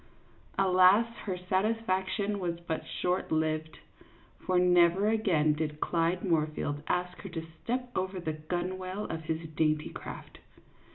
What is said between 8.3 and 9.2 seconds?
gunwale